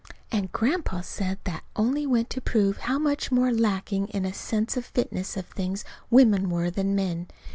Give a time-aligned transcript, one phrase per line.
[0.31, 4.75] And Grandpa said that only went to prove how much more lacking in a sense
[4.75, 7.27] of fitness of things women were than men.